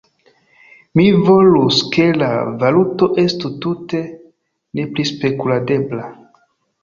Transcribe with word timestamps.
Mi 0.99 1.03
volus 1.25 1.81
ke 1.95 2.05
la 2.21 2.29
valuto 2.63 3.09
estu 3.25 3.51
tute 3.65 4.01
neprispekuladebla. 4.79 6.09